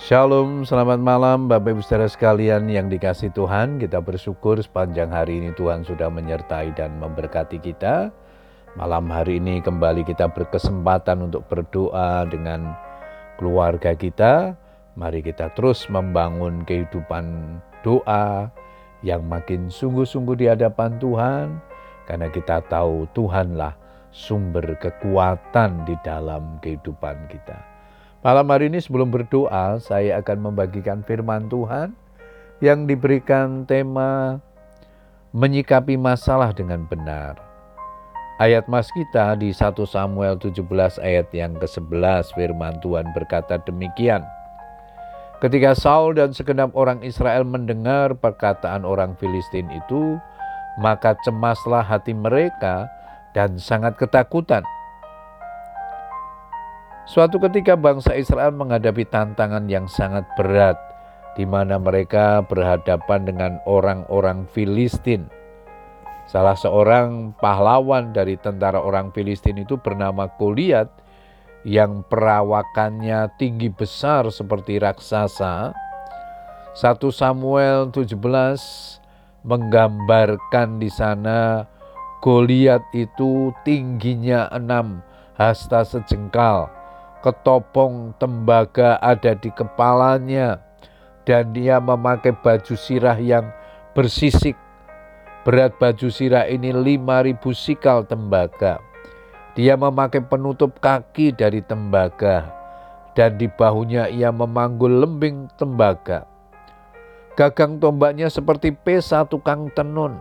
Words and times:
Shalom, 0.00 0.64
selamat 0.64 0.96
malam 0.96 1.44
Bapak 1.44 1.76
Ibu 1.76 1.84
saudara 1.84 2.08
sekalian 2.08 2.72
yang 2.72 2.88
dikasih 2.88 3.36
Tuhan. 3.36 3.76
Kita 3.76 4.00
bersyukur 4.00 4.56
sepanjang 4.56 5.12
hari 5.12 5.44
ini 5.44 5.52
Tuhan 5.52 5.84
sudah 5.84 6.08
menyertai 6.08 6.72
dan 6.72 6.96
memberkati 6.96 7.60
kita. 7.60 8.08
Malam 8.80 9.12
hari 9.12 9.44
ini 9.44 9.60
kembali 9.60 10.08
kita 10.08 10.32
berkesempatan 10.32 11.28
untuk 11.28 11.44
berdoa 11.52 12.24
dengan 12.32 12.72
keluarga 13.36 13.92
kita. 13.92 14.56
Mari 14.96 15.20
kita 15.20 15.52
terus 15.52 15.84
membangun 15.92 16.64
kehidupan 16.64 17.60
doa 17.84 18.48
yang 19.04 19.20
makin 19.28 19.68
sungguh-sungguh 19.68 20.40
di 20.40 20.48
hadapan 20.48 20.96
Tuhan. 20.96 21.60
Karena 22.08 22.32
kita 22.32 22.64
tahu 22.72 23.04
Tuhanlah 23.12 23.76
sumber 24.08 24.80
kekuatan 24.80 25.84
di 25.84 25.92
dalam 26.00 26.56
kehidupan 26.64 27.28
kita. 27.28 27.79
Malam 28.20 28.52
hari 28.52 28.68
ini 28.68 28.76
sebelum 28.76 29.08
berdoa, 29.08 29.80
saya 29.80 30.20
akan 30.20 30.52
membagikan 30.52 31.00
firman 31.08 31.48
Tuhan 31.48 31.96
yang 32.60 32.84
diberikan 32.84 33.64
tema 33.64 34.36
menyikapi 35.32 35.96
masalah 35.96 36.52
dengan 36.52 36.84
benar. 36.84 37.40
Ayat 38.36 38.68
mas 38.68 38.92
kita 38.92 39.40
di 39.40 39.56
1 39.56 39.72
Samuel 39.88 40.36
17 40.36 40.52
ayat 41.00 41.32
yang 41.32 41.56
ke-11 41.56 42.36
firman 42.36 42.76
Tuhan 42.84 43.08
berkata 43.16 43.56
demikian. 43.64 44.20
Ketika 45.40 45.72
Saul 45.72 46.20
dan 46.20 46.36
segenap 46.36 46.76
orang 46.76 47.00
Israel 47.00 47.48
mendengar 47.48 48.12
perkataan 48.12 48.84
orang 48.84 49.16
Filistin 49.16 49.72
itu, 49.72 50.20
maka 50.76 51.16
cemaslah 51.24 51.80
hati 51.80 52.12
mereka 52.12 52.84
dan 53.32 53.56
sangat 53.56 53.96
ketakutan. 53.96 54.60
Suatu 57.10 57.42
ketika 57.42 57.74
bangsa 57.74 58.14
Israel 58.14 58.54
menghadapi 58.54 59.02
tantangan 59.02 59.66
yang 59.66 59.90
sangat 59.90 60.22
berat 60.38 60.78
di 61.34 61.42
mana 61.42 61.74
mereka 61.74 62.38
berhadapan 62.46 63.26
dengan 63.26 63.52
orang-orang 63.66 64.46
Filistin. 64.54 65.26
Salah 66.30 66.54
seorang 66.54 67.34
pahlawan 67.42 68.14
dari 68.14 68.38
tentara 68.38 68.78
orang 68.78 69.10
Filistin 69.10 69.58
itu 69.58 69.74
bernama 69.74 70.30
Goliat 70.38 70.86
yang 71.66 72.06
perawakannya 72.06 73.26
tinggi 73.42 73.74
besar 73.74 74.30
seperti 74.30 74.78
raksasa. 74.78 75.74
1 76.78 76.94
Samuel 77.10 77.90
17 77.90 78.14
menggambarkan 79.42 80.78
di 80.78 80.86
sana 80.86 81.66
Goliat 82.22 82.86
itu 82.94 83.50
tingginya 83.66 84.46
enam 84.54 85.02
hasta 85.34 85.82
sejengkal 85.82 86.79
ketopong 87.20 88.16
tembaga 88.16 88.96
ada 89.00 89.36
di 89.36 89.52
kepalanya, 89.52 90.60
dan 91.28 91.52
dia 91.52 91.76
memakai 91.76 92.32
baju 92.32 92.74
sirah 92.74 93.16
yang 93.20 93.48
bersisik. 93.92 94.56
Berat 95.44 95.76
baju 95.80 96.08
sirah 96.08 96.48
ini 96.48 96.72
5000 96.72 97.36
sikal 97.56 98.04
tembaga. 98.04 98.80
Dia 99.56 99.76
memakai 99.76 100.24
penutup 100.24 100.80
kaki 100.80 101.36
dari 101.36 101.60
tembaga, 101.60 102.48
dan 103.12 103.36
di 103.36 103.48
bahunya 103.48 104.08
ia 104.08 104.32
memanggul 104.32 105.04
lembing 105.04 105.52
tembaga. 105.60 106.24
Gagang 107.36 107.80
tombaknya 107.80 108.28
seperti 108.28 108.72
pesa 108.72 109.24
tukang 109.28 109.68
tenun, 109.72 110.16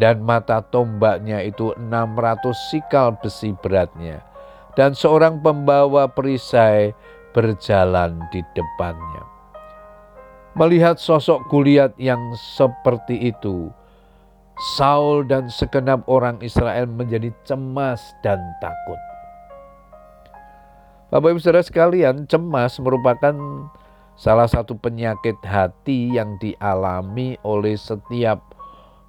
dan 0.00 0.24
mata 0.24 0.64
tombaknya 0.64 1.44
itu 1.44 1.76
600 1.76 2.72
sikal 2.72 3.16
besi 3.20 3.52
beratnya 3.56 4.31
dan 4.78 4.96
seorang 4.96 5.40
pembawa 5.44 6.08
perisai 6.08 6.96
berjalan 7.36 8.20
di 8.32 8.40
depannya. 8.56 9.24
Melihat 10.52 11.00
sosok 11.00 11.48
Goliat 11.48 11.96
yang 11.96 12.20
seperti 12.36 13.32
itu, 13.32 13.72
Saul 14.76 15.24
dan 15.24 15.48
segenap 15.48 16.04
orang 16.04 16.36
Israel 16.44 16.84
menjadi 16.84 17.32
cemas 17.48 18.04
dan 18.20 18.36
takut. 18.60 19.00
Bapak 21.08 21.36
Ibu 21.36 21.40
Saudara 21.40 21.64
sekalian, 21.64 22.28
cemas 22.28 22.76
merupakan 22.80 23.36
salah 24.16 24.48
satu 24.48 24.76
penyakit 24.76 25.36
hati 25.40 26.12
yang 26.12 26.36
dialami 26.36 27.40
oleh 27.44 27.76
setiap 27.76 28.52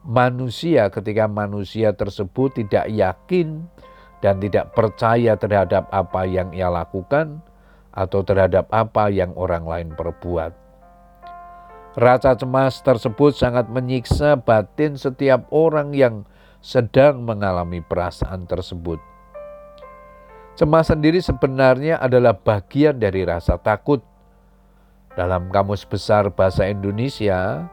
manusia 0.04 0.92
ketika 0.92 1.32
manusia 1.32 1.96
tersebut 1.96 2.60
tidak 2.60 2.92
yakin 2.92 3.68
dan 4.24 4.40
tidak 4.40 4.72
percaya 4.72 5.36
terhadap 5.36 5.92
apa 5.92 6.24
yang 6.24 6.56
ia 6.56 6.72
lakukan 6.72 7.44
atau 7.92 8.24
terhadap 8.24 8.72
apa 8.72 9.12
yang 9.12 9.36
orang 9.36 9.68
lain 9.68 9.90
perbuat. 9.92 10.56
Rasa 11.94 12.34
cemas 12.40 12.80
tersebut 12.82 13.36
sangat 13.36 13.68
menyiksa 13.68 14.40
batin 14.40 14.96
setiap 14.96 15.46
orang 15.52 15.92
yang 15.92 16.24
sedang 16.64 17.22
mengalami 17.28 17.84
perasaan 17.84 18.48
tersebut. 18.48 18.98
Cemas 20.56 20.88
sendiri 20.88 21.20
sebenarnya 21.20 22.00
adalah 22.00 22.34
bagian 22.34 22.98
dari 22.98 23.28
rasa 23.28 23.60
takut. 23.60 24.00
Dalam 25.14 25.54
Kamus 25.54 25.86
Besar 25.86 26.34
Bahasa 26.34 26.66
Indonesia, 26.66 27.70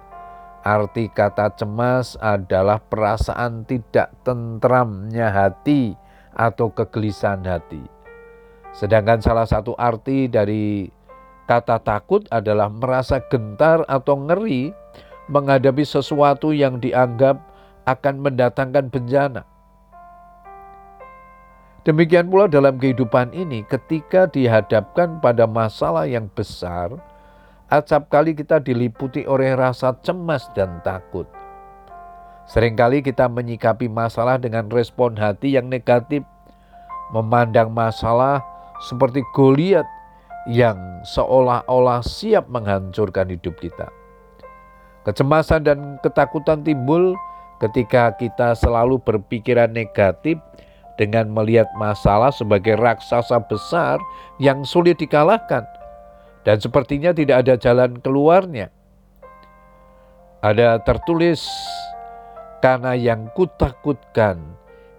arti 0.60 1.08
kata 1.08 1.56
cemas 1.56 2.20
adalah 2.20 2.76
perasaan 2.84 3.64
tidak 3.64 4.12
tentramnya 4.20 5.32
hati 5.32 5.96
atau 6.34 6.70
kegelisahan 6.70 7.42
hati. 7.46 7.82
Sedangkan 8.70 9.18
salah 9.18 9.46
satu 9.46 9.74
arti 9.74 10.30
dari 10.30 10.86
kata 11.50 11.82
takut 11.82 12.22
adalah 12.30 12.70
merasa 12.70 13.18
gentar 13.26 13.82
atau 13.90 14.14
ngeri 14.14 14.70
menghadapi 15.26 15.82
sesuatu 15.82 16.54
yang 16.54 16.78
dianggap 16.78 17.38
akan 17.86 18.22
mendatangkan 18.22 18.86
bencana. 18.90 19.42
Demikian 21.80 22.28
pula 22.28 22.44
dalam 22.44 22.76
kehidupan 22.76 23.32
ini, 23.32 23.64
ketika 23.64 24.28
dihadapkan 24.28 25.16
pada 25.18 25.48
masalah 25.48 26.04
yang 26.04 26.28
besar, 26.28 26.92
acap 27.72 28.12
kali 28.12 28.36
kita 28.36 28.60
diliputi 28.60 29.24
oleh 29.24 29.56
rasa 29.56 29.96
cemas 30.04 30.44
dan 30.52 30.84
takut. 30.84 31.24
Seringkali 32.50 33.06
kita 33.06 33.30
menyikapi 33.30 33.86
masalah 33.86 34.34
dengan 34.34 34.66
respon 34.74 35.14
hati 35.14 35.54
yang 35.54 35.70
negatif, 35.70 36.26
memandang 37.14 37.70
masalah 37.70 38.42
seperti 38.90 39.22
Goliat 39.38 39.86
yang 40.50 40.74
seolah-olah 41.06 42.02
siap 42.02 42.50
menghancurkan 42.50 43.30
hidup 43.30 43.54
kita. 43.62 43.86
Kecemasan 45.06 45.62
dan 45.62 45.78
ketakutan 46.02 46.66
timbul 46.66 47.14
ketika 47.62 48.18
kita 48.18 48.58
selalu 48.58 48.98
berpikiran 48.98 49.70
negatif 49.70 50.34
dengan 50.98 51.30
melihat 51.30 51.70
masalah 51.78 52.34
sebagai 52.34 52.74
raksasa 52.74 53.46
besar 53.46 54.02
yang 54.42 54.66
sulit 54.66 54.98
dikalahkan 54.98 55.62
dan 56.42 56.56
sepertinya 56.58 57.14
tidak 57.14 57.46
ada 57.46 57.54
jalan 57.54 57.94
keluarnya. 58.02 58.74
Ada 60.40 60.80
tertulis 60.82 61.44
karena 62.60 62.92
yang 62.92 63.32
kutakutkan 63.32 64.36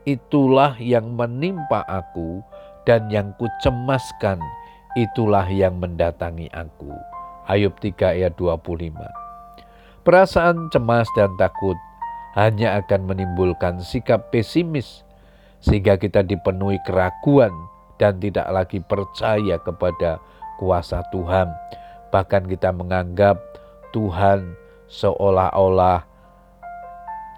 itulah 0.06 0.74
yang 0.82 1.14
menimpa 1.14 1.86
aku 1.86 2.42
dan 2.90 3.06
yang 3.14 3.30
kucemaskan 3.38 4.42
itulah 4.98 5.46
yang 5.46 5.78
mendatangi 5.78 6.50
aku. 6.52 6.90
Ayub 7.46 7.78
3 7.78 8.18
ayat 8.18 8.34
25. 8.38 8.98
Perasaan 10.02 10.74
cemas 10.74 11.06
dan 11.14 11.30
takut 11.38 11.78
hanya 12.34 12.82
akan 12.82 13.06
menimbulkan 13.06 13.78
sikap 13.86 14.34
pesimis 14.34 15.06
sehingga 15.62 16.02
kita 16.02 16.26
dipenuhi 16.26 16.82
keraguan 16.82 17.54
dan 18.02 18.18
tidak 18.18 18.50
lagi 18.50 18.82
percaya 18.82 19.62
kepada 19.62 20.18
kuasa 20.58 21.06
Tuhan. 21.14 21.54
Bahkan 22.10 22.50
kita 22.50 22.74
menganggap 22.74 23.38
Tuhan 23.94 24.58
seolah-olah 24.90 26.11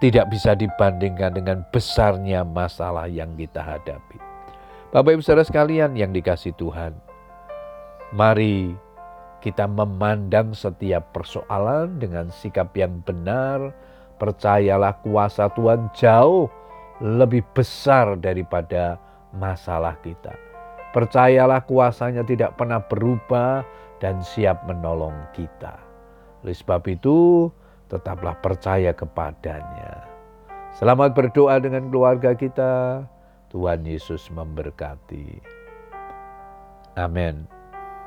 tidak 0.04 0.28
bisa 0.28 0.52
dibandingkan 0.52 1.32
dengan 1.32 1.64
besarnya 1.72 2.44
masalah 2.44 3.08
yang 3.08 3.32
kita 3.40 3.64
hadapi. 3.64 4.20
Bapak 4.92 5.16
Ibu 5.16 5.24
Saudara 5.24 5.48
sekalian 5.48 5.96
yang 5.96 6.12
dikasih 6.12 6.52
Tuhan, 6.60 6.92
mari 8.12 8.76
kita 9.40 9.64
memandang 9.64 10.52
setiap 10.52 11.08
persoalan 11.16 11.96
dengan 11.96 12.28
sikap 12.28 12.76
yang 12.76 13.00
benar. 13.00 13.72
Percayalah 14.20 15.00
kuasa 15.00 15.48
Tuhan 15.56 15.88
jauh 15.96 16.52
lebih 17.00 17.40
besar 17.56 18.20
daripada 18.20 19.00
masalah 19.32 19.96
kita. 20.04 20.36
Percayalah 20.92 21.64
kuasanya 21.64 22.28
tidak 22.28 22.60
pernah 22.60 22.78
berubah 22.78 23.64
dan 24.04 24.20
siap 24.20 24.68
menolong 24.68 25.16
kita. 25.32 25.80
Oleh 26.44 26.54
sebab 26.54 26.84
itu, 26.92 27.48
tetaplah 27.94 28.34
percaya 28.42 28.90
kepadanya. 28.90 30.02
Selamat 30.74 31.14
berdoa 31.14 31.62
dengan 31.62 31.86
keluarga 31.86 32.34
kita. 32.34 33.06
Tuhan 33.54 33.86
Yesus 33.86 34.26
memberkati. 34.34 35.38
Amin. 36.98 37.53